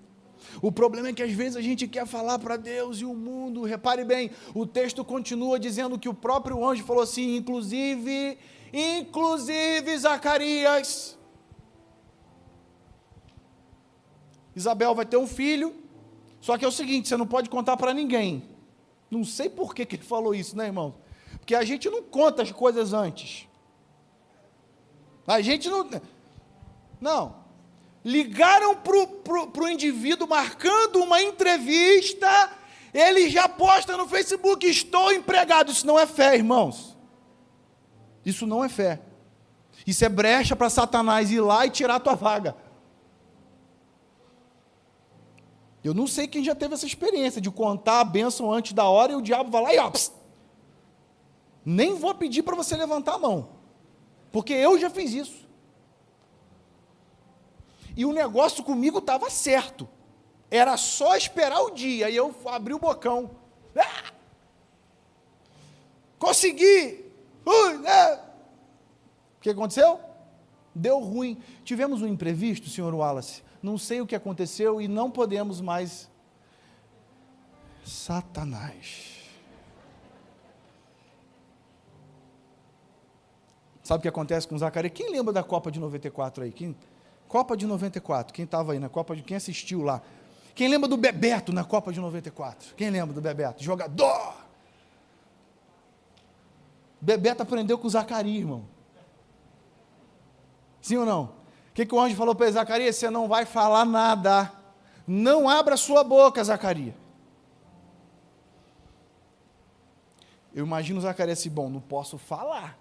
[0.62, 3.64] O problema é que às vezes a gente quer falar para Deus e o mundo.
[3.64, 8.38] Repare bem, o texto continua dizendo que o próprio anjo falou assim, inclusive,
[8.74, 11.18] inclusive Zacarias.
[14.56, 15.74] Isabel vai ter um filho,
[16.42, 18.44] só que é o seguinte, você não pode contar para ninguém.
[19.10, 20.96] Não sei por que, que ele falou isso, né, irmão?
[21.40, 23.48] Porque a gente não conta as coisas antes.
[25.26, 25.90] A gente não.
[27.00, 27.36] Não.
[28.04, 32.50] Ligaram para o indivíduo marcando uma entrevista,
[32.94, 35.72] ele já posta no Facebook: Estou empregado.
[35.72, 36.98] Isso não é fé, irmãos.
[38.26, 39.02] Isso não é fé.
[39.86, 42.56] Isso é brecha para Satanás ir lá e tirar a tua vaga.
[45.84, 49.14] Eu não sei quem já teve essa experiência de contar a bênção antes da hora
[49.14, 49.92] e o diabo vai lá e ó.
[51.66, 53.50] Nem vou pedir para você levantar a mão,
[54.32, 55.49] porque eu já fiz isso
[58.00, 59.86] e o negócio comigo estava certo.
[60.50, 63.32] Era só esperar o dia e eu abri o bocão.
[63.76, 64.14] Ah!
[66.18, 67.06] Consegui!
[67.46, 68.16] Ui, é.
[68.16, 70.00] O que aconteceu?
[70.74, 71.44] Deu ruim.
[71.66, 73.44] Tivemos um imprevisto, senhor Wallace.
[73.62, 76.10] Não sei o que aconteceu e não podemos mais.
[77.84, 79.18] Satanás.
[83.84, 84.94] Sabe o que acontece com Zacarias?
[84.94, 86.52] Quem lembra da Copa de 94 aí?
[86.54, 86.78] Quem?
[87.30, 89.22] Copa de 94, quem estava aí na Copa de.
[89.22, 90.02] Quem assistiu lá?
[90.56, 92.74] Quem lembra do Bebeto na Copa de 94?
[92.76, 93.64] Quem lembra do Bebeto?
[93.64, 94.34] Jogador!
[97.00, 98.66] Bebeto aprendeu com o Zacarias, irmão.
[100.82, 101.26] Sim ou não?
[101.26, 102.54] O que, que o anjo falou para ele?
[102.54, 102.96] Zacarias?
[102.96, 104.52] Você não vai falar nada.
[105.08, 106.96] Não abra sua boca, Zacarias.
[110.52, 112.76] Eu imagino Zacarias assim, bom, não posso falar.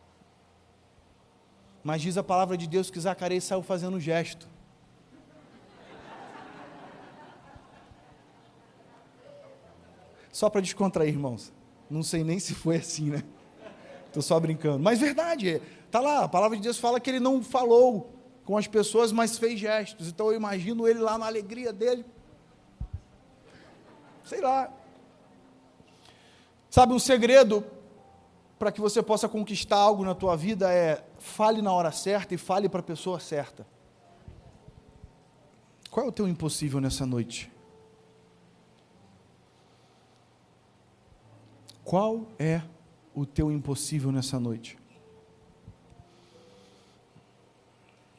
[1.89, 4.47] Mas diz a palavra de Deus que Zacarias saiu fazendo um gesto.
[10.31, 11.51] Só para descontrair, irmãos.
[11.89, 13.23] Não sei nem se foi assim, né?
[14.07, 14.81] Estou só brincando.
[14.81, 18.67] Mas verdade, está lá, a palavra de Deus fala que ele não falou com as
[18.67, 20.09] pessoas, mas fez gestos.
[20.09, 22.05] Então eu imagino ele lá na alegria dele.
[24.25, 24.71] Sei lá.
[26.69, 27.65] Sabe um segredo
[28.59, 32.39] para que você possa conquistar algo na tua vida é fale na hora certa e
[32.39, 33.67] fale para a pessoa certa.
[35.91, 37.51] Qual é o teu impossível nessa noite?
[41.85, 42.63] Qual é
[43.15, 44.79] o teu impossível nessa noite?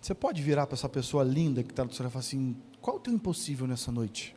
[0.01, 2.97] Você pode virar para essa pessoa linda que está do seu e falar assim: qual
[2.97, 4.35] o teu impossível nessa noite?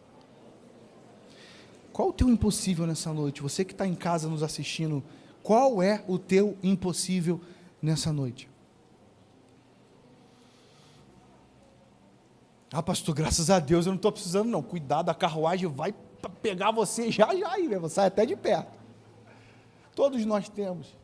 [1.92, 3.42] Qual o teu impossível nessa noite?
[3.42, 5.03] Você que está em casa nos assistindo,
[5.42, 7.40] qual é o teu impossível
[7.81, 8.52] nessa noite?
[12.72, 14.62] Ah, pastor, graças a Deus eu não estou precisando, não.
[14.62, 15.94] Cuidado, a carruagem vai
[16.40, 18.72] pegar você já, já aí, você sai até de perto.
[19.94, 20.96] Todos nós temos.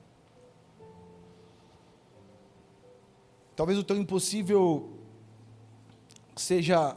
[3.55, 4.89] Talvez o teu impossível
[6.35, 6.97] seja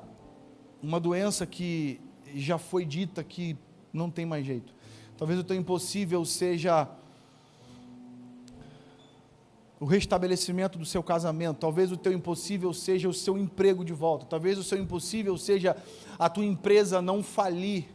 [0.82, 2.00] uma doença que
[2.34, 3.58] já foi dita que
[3.92, 4.74] não tem mais jeito.
[5.18, 6.88] Talvez o teu impossível seja
[9.82, 14.28] o restabelecimento do seu casamento, talvez o teu impossível seja o seu emprego de volta,
[14.28, 15.76] talvez o seu impossível seja
[16.20, 17.88] a tua empresa não falir.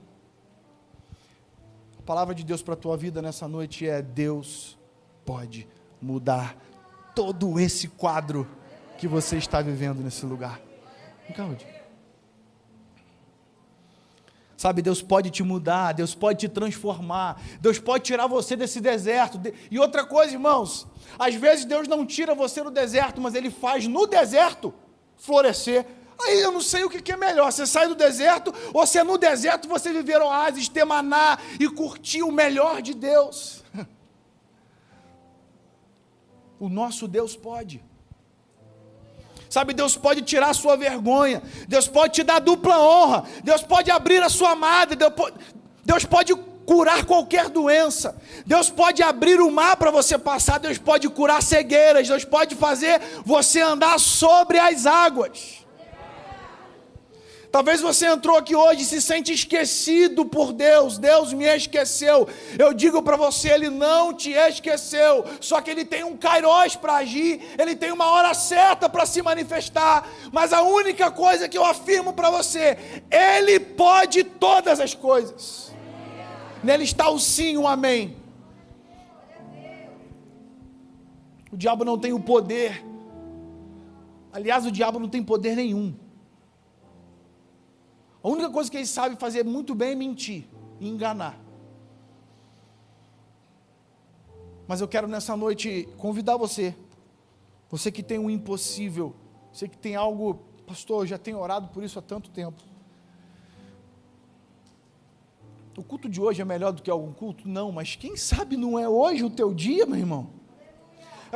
[1.96, 4.76] A palavra de Deus para a tua vida nessa noite é: Deus
[5.24, 5.68] pode
[6.02, 6.56] mudar
[7.14, 8.48] todo esse quadro
[8.98, 10.60] que você está vivendo nesse lugar.
[11.22, 11.75] Vem
[14.56, 19.38] Sabe, Deus pode te mudar, Deus pode te transformar, Deus pode tirar você desse deserto.
[19.70, 20.86] E outra coisa, irmãos,
[21.18, 24.72] às vezes Deus não tira você do deserto, mas Ele faz no deserto
[25.16, 25.86] florescer.
[26.18, 29.04] Aí eu não sei o que é melhor, você sai do deserto ou se é
[29.04, 33.62] no deserto você viver oásis, ter maná e curtir o melhor de Deus.
[36.58, 37.84] O nosso Deus pode.
[39.56, 43.90] Sabe, Deus pode tirar a sua vergonha, Deus pode te dar dupla honra, Deus pode
[43.90, 44.98] abrir a sua madre,
[45.82, 46.34] Deus pode
[46.66, 48.14] curar qualquer doença,
[48.44, 53.00] Deus pode abrir o mar para você passar, Deus pode curar cegueiras, Deus pode fazer
[53.24, 55.64] você andar sobre as águas.
[57.56, 60.98] Talvez você entrou aqui hoje e se sente esquecido por Deus.
[60.98, 62.28] Deus me esqueceu.
[62.58, 65.24] Eu digo para você, Ele não te esqueceu.
[65.40, 67.40] Só que Ele tem um kairós para agir.
[67.58, 70.06] Ele tem uma hora certa para se manifestar.
[70.30, 72.76] Mas a única coisa que eu afirmo para você,
[73.10, 75.74] Ele pode todas as coisas.
[76.62, 78.18] Nele está o sim, o amém.
[81.50, 82.84] O diabo não tem o poder.
[84.30, 86.04] Aliás, o diabo não tem poder nenhum
[88.26, 90.48] a única coisa que ele sabe fazer muito bem é mentir
[90.80, 91.38] e enganar.
[94.66, 96.74] Mas eu quero nessa noite convidar você,
[97.70, 99.14] você que tem um impossível,
[99.52, 102.60] você que tem algo, pastor, já tenho orado por isso há tanto tempo.
[105.78, 107.48] O culto de hoje é melhor do que algum culto?
[107.48, 110.30] Não, mas quem sabe não é hoje o teu dia, meu irmão?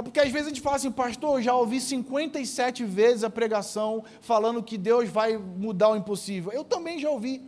[0.00, 3.28] É porque às vezes a gente fala assim, pastor, eu já ouvi 57 vezes a
[3.28, 6.50] pregação falando que Deus vai mudar o impossível.
[6.52, 7.42] Eu também já ouvi.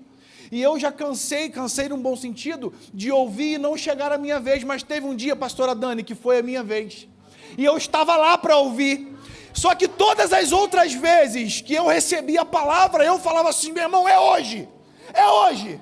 [0.51, 4.39] E eu já cansei, cansei num bom sentido, de ouvir e não chegar a minha
[4.39, 7.09] vez, mas teve um dia, pastora Dani, que foi a minha vez.
[7.57, 9.17] E eu estava lá para ouvir.
[9.55, 13.85] Só que todas as outras vezes que eu recebi a palavra, eu falava assim, meu
[13.85, 14.69] irmão, é hoje.
[15.15, 15.81] É hoje.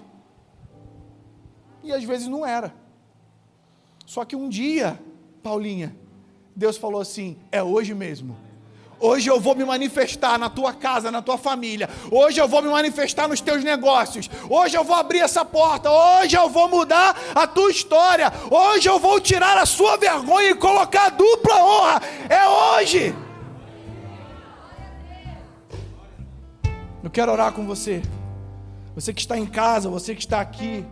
[1.82, 2.72] E às vezes não era.
[4.06, 4.96] Só que um dia,
[5.42, 5.96] Paulinha,
[6.54, 8.36] Deus falou assim: é hoje mesmo.
[9.00, 11.88] Hoje eu vou me manifestar na tua casa, na tua família.
[12.10, 14.28] Hoje eu vou me manifestar nos teus negócios.
[14.48, 15.90] Hoje eu vou abrir essa porta.
[15.90, 18.30] Hoje eu vou mudar a tua história.
[18.50, 22.02] Hoje eu vou tirar a sua vergonha e colocar a dupla honra.
[22.28, 23.14] É hoje.
[27.02, 28.02] Eu quero orar com você.
[28.94, 30.84] Você que está em casa, você que está aqui.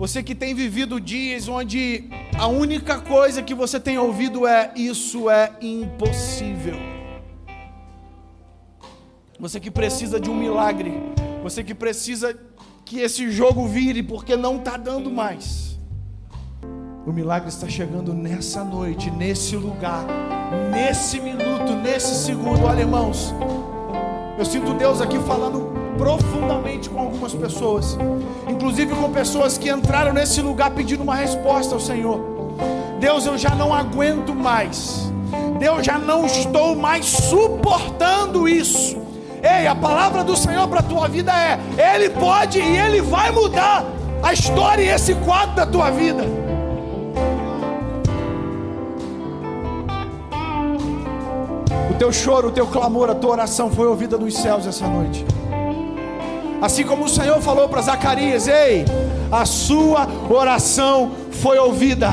[0.00, 2.08] Você que tem vivido dias onde
[2.38, 6.74] a única coisa que você tem ouvido é: Isso é impossível.
[9.38, 10.94] Você que precisa de um milagre.
[11.42, 12.34] Você que precisa
[12.82, 15.78] que esse jogo vire porque não está dando mais.
[17.06, 20.06] O milagre está chegando nessa noite, nesse lugar,
[20.72, 22.64] nesse minuto, nesse segundo.
[22.64, 23.34] Olha, irmãos,
[24.38, 27.98] eu sinto Deus aqui falando profundamente com algumas pessoas,
[28.48, 32.20] inclusive com pessoas que entraram nesse lugar pedindo uma resposta ao Senhor.
[32.98, 35.10] Deus, eu já não aguento mais.
[35.58, 38.98] Deus, já não estou mais suportando isso.
[39.42, 41.58] Ei, a palavra do Senhor para a tua vida é:
[41.94, 43.84] Ele pode e Ele vai mudar
[44.22, 46.24] a história e esse quadro da tua vida.
[51.90, 55.24] O teu choro, o teu clamor, a tua oração foi ouvida nos céus essa noite.
[56.60, 58.84] Assim como o Senhor falou para Zacarias: Ei,
[59.30, 62.10] a sua oração foi ouvida.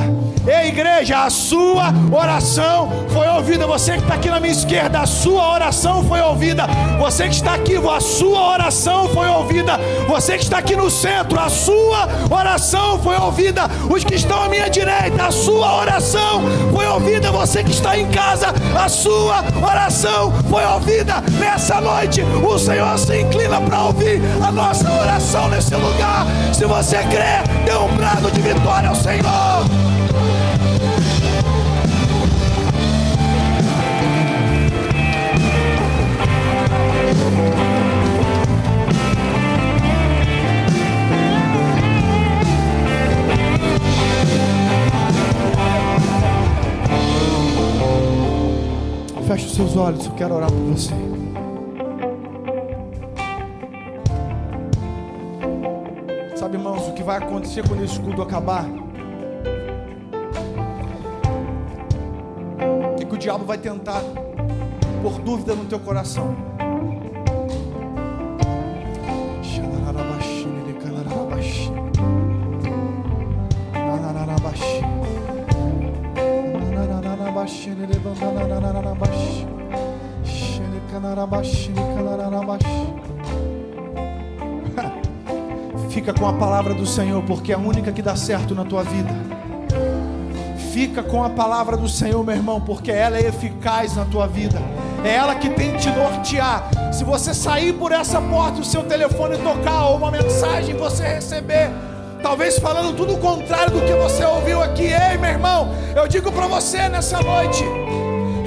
[0.47, 3.67] Ei, igreja, a sua oração foi ouvida.
[3.67, 6.65] Você que está aqui na minha esquerda, a sua oração foi ouvida.
[6.97, 9.77] Você que está aqui, a sua oração foi ouvida.
[10.07, 13.69] Você que está aqui no centro, a sua oração foi ouvida.
[13.89, 16.43] Os que estão à minha direita, a sua oração
[16.73, 17.29] foi ouvida.
[17.29, 21.21] Você que está em casa, a sua oração foi ouvida.
[21.37, 26.25] Nessa noite, o Senhor se inclina para ouvir a nossa oração nesse lugar.
[26.53, 29.96] Se você crê, dê um brado de vitória ao Senhor.
[49.37, 50.95] Feche os seus olhos, eu quero orar por você.
[56.35, 58.65] Sabe, irmãos, o que vai acontecer quando esse escudo acabar?
[62.99, 64.01] É que o diabo vai tentar
[65.03, 66.56] por dúvida no teu coração.
[85.89, 88.83] Fica com a palavra do Senhor, porque é a única que dá certo na tua
[88.83, 89.09] vida.
[90.71, 94.61] Fica com a palavra do Senhor, meu irmão, porque ela é eficaz na tua vida.
[95.03, 96.69] É ela que tem te nortear.
[96.93, 101.71] Se você sair por essa porta, o seu telefone tocar ou uma mensagem você receber,
[102.21, 106.31] talvez falando tudo o contrário do que você ouviu aqui, ei, meu irmão, eu digo
[106.31, 107.63] para você nessa noite,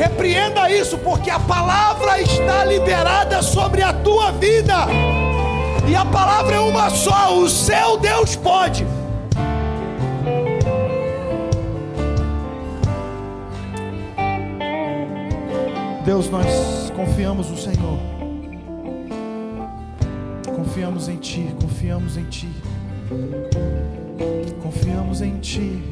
[0.00, 4.86] repreenda isso, porque a palavra está liberada sobre a tua vida.
[5.86, 8.86] E a palavra é uma só: o seu Deus pode.
[16.02, 16.46] Deus, nós
[16.96, 17.98] confiamos no Senhor.
[20.56, 22.48] Confiamos em Ti, confiamos em Ti.
[24.62, 25.82] Confiamos em Ti.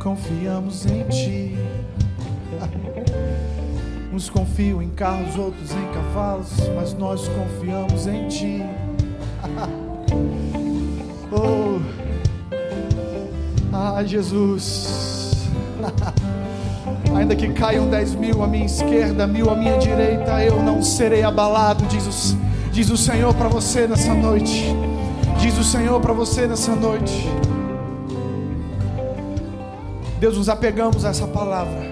[0.00, 1.79] Confiamos em Ti.
[4.20, 8.62] Uns confiam em carros, outros em cavalos, mas nós confiamos em Ti.
[11.32, 11.80] oh,
[13.72, 15.48] ah, Jesus.
[17.16, 21.22] Ainda que caiam dez mil à minha esquerda, mil à minha direita, eu não serei
[21.22, 22.36] abalado, diz o,
[22.70, 24.66] diz o Senhor para você nessa noite.
[25.40, 27.26] Diz o Senhor para você nessa noite.
[30.18, 31.89] Deus, nos apegamos a essa palavra.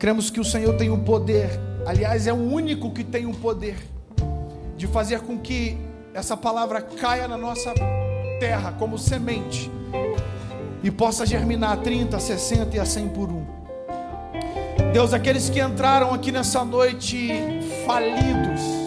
[0.00, 3.76] Cremos que o Senhor tem o poder, aliás, é o único que tem o poder
[4.74, 5.76] de fazer com que
[6.14, 7.74] essa palavra caia na nossa
[8.40, 9.70] terra como semente
[10.82, 13.44] e possa germinar 30, 60 e a 100 por um.
[14.90, 17.28] Deus, aqueles que entraram aqui nessa noite
[17.84, 18.79] falidos,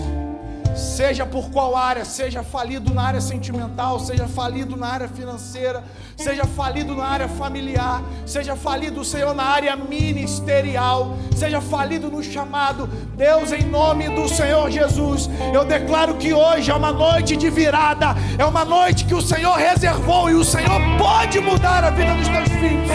[0.76, 5.84] seja por qual área, seja falido na área sentimental, seja falido na área financeira,
[6.18, 12.88] seja falido na área familiar, seja falido, Senhor, na área ministerial, seja falido no chamado,
[13.16, 18.16] Deus, em nome do Senhor Jesus, eu declaro que hoje é uma noite de virada,
[18.38, 22.28] é uma noite que o Senhor reservou e o Senhor pode mudar a vida dos
[22.28, 22.90] teus filhos.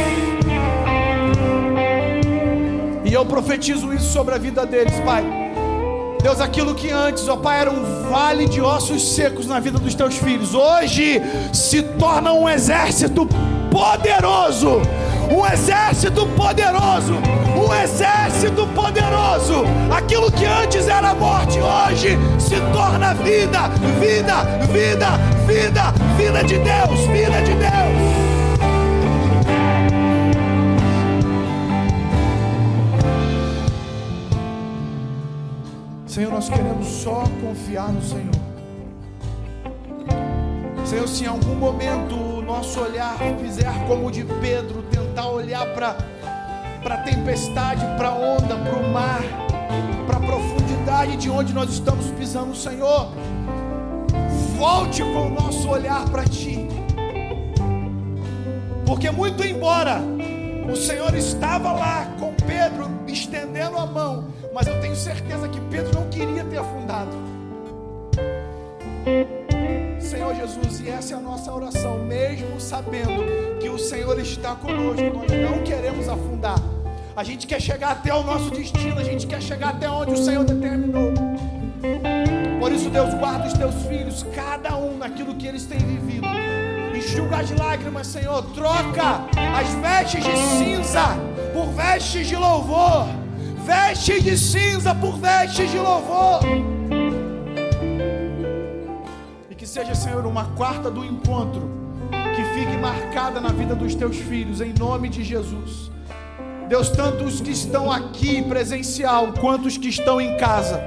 [3.05, 5.48] E eu profetizo isso sobre a vida deles, Pai
[6.23, 9.95] Deus, aquilo que antes, ó Pai, era um vale de ossos secos na vida dos
[9.95, 13.27] teus filhos, hoje se torna um exército
[13.71, 14.83] poderoso.
[15.31, 17.15] Um exército poderoso,
[17.55, 19.65] um exército poderoso.
[19.95, 23.69] Aquilo que antes era morte, hoje se torna vida,
[24.01, 28.28] vida, vida, vida, vida de Deus, vida de Deus.
[36.19, 38.35] Senhor, nós queremos só confiar no Senhor.
[40.85, 45.65] Senhor, se em algum momento o nosso olhar fizer como o de Pedro, tentar olhar
[45.75, 45.97] para
[46.85, 49.21] a tempestade, para a onda, para o mar,
[50.09, 53.13] para a profundidade de onde nós estamos pisando, Senhor,
[54.57, 56.67] volte com o nosso olhar para Ti.
[58.85, 60.01] Porque, muito embora
[60.69, 65.95] o Senhor estava lá com Pedro estendendo a mão, mas eu tenho certeza que Pedro
[65.95, 67.11] não queria ter afundado.
[70.01, 75.03] Senhor Jesus, e essa é a nossa oração, mesmo sabendo que o Senhor está conosco,
[75.03, 76.59] nós não queremos afundar.
[77.17, 80.17] A gente quer chegar até o nosso destino, a gente quer chegar até onde o
[80.17, 81.13] Senhor determinou.
[82.61, 86.27] Por isso, Deus, guarda os teus filhos, cada um naquilo que eles têm vivido
[86.99, 88.43] enxuga as lágrimas, Senhor.
[88.55, 89.23] Troca
[89.57, 91.17] as vestes de cinza
[91.53, 93.07] por vestes de louvor.
[93.69, 96.41] Vestes de cinza por vestes de louvor.
[99.51, 101.69] E que seja, Senhor, uma quarta do encontro
[102.35, 105.91] que fique marcada na vida dos teus filhos, em nome de Jesus.
[106.67, 110.81] Deus, tanto os que estão aqui presencial, quanto os que estão em casa.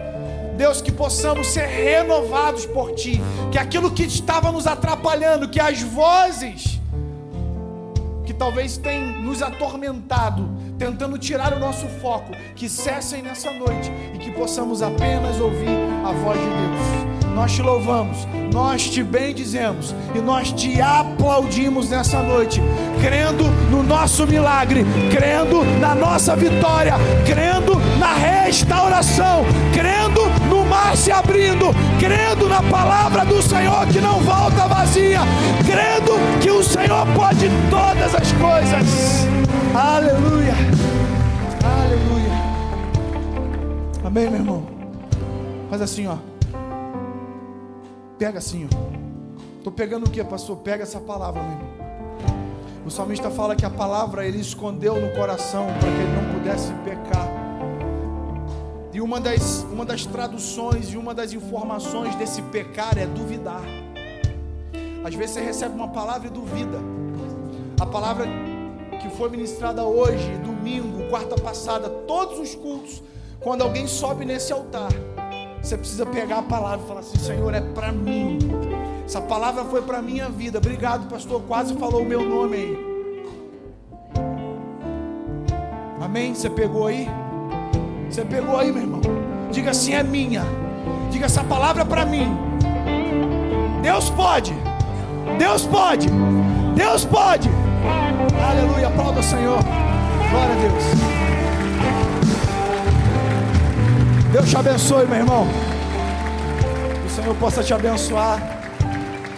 [0.58, 3.22] Deus, que possamos ser renovados por Ti,
[3.52, 6.81] que aquilo que estava nos atrapalhando, que as vozes
[8.42, 14.32] talvez tenham nos atormentado, tentando tirar o nosso foco, que cessem nessa noite e que
[14.32, 15.70] possamos apenas ouvir
[16.04, 17.36] a voz de Deus.
[17.36, 22.60] Nós te louvamos, nós te bendizemos e nós te aplaudimos nessa noite,
[23.00, 26.96] crendo no nosso milagre, crendo na nossa vitória,
[27.28, 30.22] crendo na restauração, crendo
[30.72, 31.66] mar se abrindo,
[32.00, 35.20] crendo na palavra do Senhor que não volta vazia,
[35.66, 39.28] crendo que o Senhor pode todas as coisas.
[39.76, 40.54] Aleluia.
[41.62, 42.32] Aleluia.
[44.06, 44.66] Amém, meu irmão.
[45.70, 46.16] Faz assim, ó.
[48.18, 48.78] Pega assim, ó.
[49.58, 50.56] Estou pegando o que, pastor?
[50.58, 51.72] Pega essa palavra, meu irmão.
[52.86, 56.74] O salmista fala que a palavra ele escondeu no coração para que ele não pudesse
[56.86, 57.41] pecar.
[58.94, 63.62] E uma das, uma das traduções e uma das informações desse pecar é duvidar.
[65.04, 66.78] Às vezes você recebe uma palavra e duvida.
[67.80, 68.26] A palavra
[69.02, 73.02] que foi ministrada hoje, domingo, quarta passada, todos os cultos,
[73.40, 74.92] quando alguém sobe nesse altar,
[75.62, 78.40] você precisa pegar a palavra e falar assim: Senhor, é para mim.
[79.06, 80.58] Essa palavra foi para minha vida.
[80.58, 81.42] Obrigado, pastor.
[81.48, 82.92] Quase falou o meu nome aí.
[86.02, 86.34] Amém?
[86.34, 87.08] Você pegou aí?
[88.12, 89.00] Você pegou aí, meu irmão?
[89.52, 90.44] Diga assim: é minha.
[91.10, 92.38] Diga essa palavra para mim.
[93.82, 94.54] Deus pode.
[95.40, 96.10] Deus pode.
[96.76, 97.50] Deus pode.
[98.50, 98.90] Aleluia.
[98.90, 99.60] Aplauda o Senhor.
[100.30, 100.84] Glória a Deus.
[104.34, 105.48] Deus te abençoe, meu irmão.
[107.02, 108.42] Que o Senhor possa te abençoar.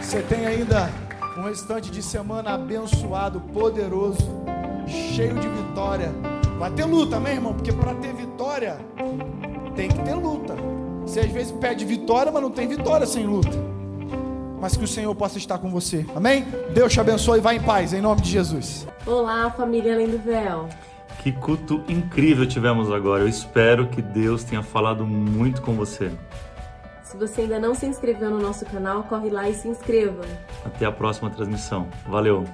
[0.01, 0.89] Você tem ainda
[1.37, 4.31] um restante de semana abençoado, poderoso,
[4.87, 6.11] cheio de vitória.
[6.57, 8.77] Vai ter luta, meu irmão, porque para ter vitória
[9.75, 10.55] tem que ter luta.
[11.01, 13.51] Você às vezes pede vitória, mas não tem vitória sem luta.
[14.61, 16.05] Mas que o Senhor possa estar com você.
[16.15, 16.45] Amém?
[16.73, 18.87] Deus te abençoe e vá em paz, em nome de Jesus.
[19.05, 20.69] Olá, família Além do Véu.
[21.21, 23.23] Que culto incrível tivemos agora.
[23.23, 26.11] Eu espero que Deus tenha falado muito com você.
[27.03, 30.23] Se você ainda não se inscreveu no nosso canal, corre lá e se inscreva.
[30.65, 31.87] Até a próxima transmissão.
[32.07, 32.45] Valeu!